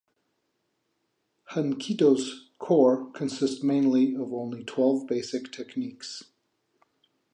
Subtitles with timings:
[1.51, 6.23] Hankido's core consists of only twelve basic techniques.